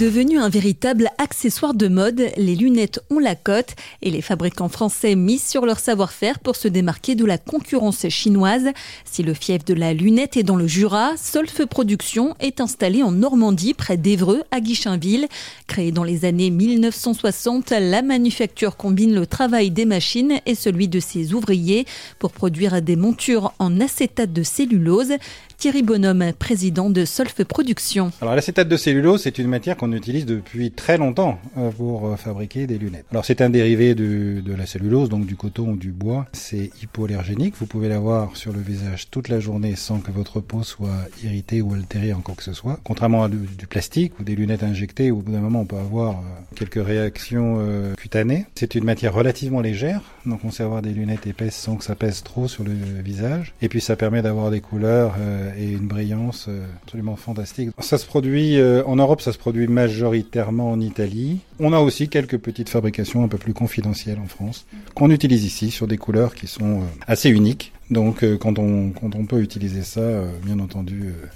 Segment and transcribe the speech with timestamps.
[0.00, 5.14] Devenu un véritable accessoire de mode, les lunettes ont la cote et les fabricants français
[5.14, 8.68] misent sur leur savoir-faire pour se démarquer de la concurrence chinoise.
[9.04, 13.12] Si le fief de la lunette est dans le Jura, Solfe Production est installé en
[13.12, 15.28] Normandie, près d'Evreux, à Guichainville.
[15.66, 20.98] Créée dans les années 1960, la manufacture combine le travail des machines et celui de
[20.98, 21.84] ses ouvriers
[22.18, 25.12] pour produire des montures en acétate de cellulose.
[25.58, 28.12] Thierry Bonhomme, président de Solfe Production.
[28.22, 32.16] Alors l'acétate de cellulose, c'est une matière qu'on utilise depuis très longtemps euh, pour euh,
[32.16, 33.06] fabriquer des lunettes.
[33.10, 36.26] Alors c'est un dérivé de, la cellulose, donc du coton ou du bois.
[36.32, 37.54] C'est hypoallergénique.
[37.58, 41.62] Vous pouvez l'avoir sur le visage toute la journée sans que votre peau soit irritée
[41.62, 42.80] ou altérée en quoi que ce soit.
[42.84, 45.66] Contrairement à du, du plastique ou des lunettes injectées où au bout d'un moment on
[45.66, 47.58] peut avoir euh, quelques réactions
[47.96, 48.46] cutanées.
[48.54, 51.94] C'est une matière relativement légère, donc on sait avoir des lunettes épaisses sans que ça
[51.94, 53.54] pèse trop sur le visage.
[53.62, 55.16] Et puis ça permet d'avoir des couleurs
[55.58, 57.70] et une brillance euh, absolument fantastique.
[57.78, 61.40] Ça se produit euh, en Europe, ça se produit majoritairement en Italie.
[61.58, 65.70] On a aussi quelques petites fabrications un peu plus confidentielles en France qu'on utilise ici
[65.70, 67.72] sur des couleurs qui sont euh, assez uniques.
[67.90, 71.26] Donc euh, quand, on, quand on peut utiliser ça, euh, bien entendu, euh,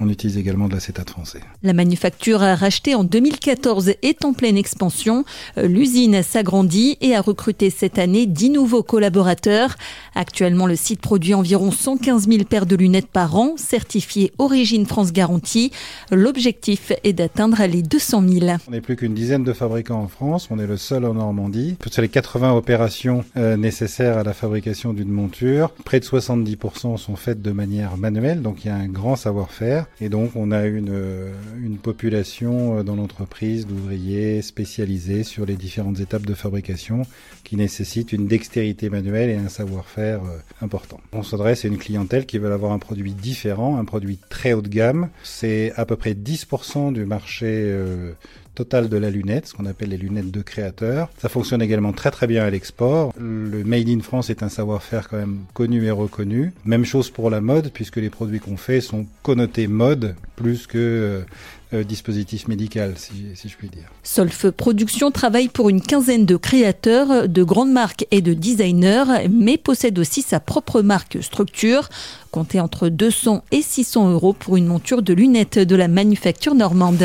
[0.00, 1.40] on utilise également de l'acétate français.
[1.62, 5.24] La manufacture rachetée en 2014 est en pleine expansion.
[5.56, 9.76] L'usine s'agrandit et a recruté cette année 10 nouveaux collaborateurs.
[10.14, 15.12] Actuellement, le site produit environ 115 000 paires de lunettes par an, certifiées Origine France
[15.12, 15.72] Garantie.
[16.10, 18.46] L'objectif est d'atteindre les 200 000.
[18.66, 21.76] On n'est plus qu'une dizaine de fabricants en France, on est le seul en Normandie.
[21.90, 25.70] Sur les 80 opérations nécessaires à la fabrication d'une monture,
[26.00, 29.86] de 70% sont faites de manière manuelle, donc il y a un grand savoir-faire.
[30.00, 31.32] Et donc on a une, euh,
[31.62, 37.02] une population euh, dans l'entreprise d'ouvriers spécialisés sur les différentes étapes de fabrication
[37.44, 41.00] qui nécessitent une dextérité manuelle et un savoir-faire euh, important.
[41.12, 44.62] On s'adresse à une clientèle qui veut avoir un produit différent, un produit très haut
[44.62, 45.08] de gamme.
[45.22, 47.74] C'est à peu près 10% du marché
[48.58, 51.08] total de la lunette, ce qu'on appelle les lunettes de créateurs.
[51.20, 53.14] Ça fonctionne également très très bien à l'export.
[53.16, 56.52] Le Made in France est un savoir-faire quand même connu et reconnu.
[56.64, 60.76] Même chose pour la mode, puisque les produits qu'on fait sont connotés mode plus que
[60.78, 61.20] euh,
[61.72, 63.92] euh, dispositif médical, si, si, je puis dire.
[64.02, 69.56] Solf Production travaille pour une quinzaine de créateurs, de grandes marques et de designers, mais
[69.56, 71.90] possède aussi sa propre marque structure,
[72.32, 77.04] comptée entre 200 et 600 euros pour une monture de lunettes de la manufacture normande.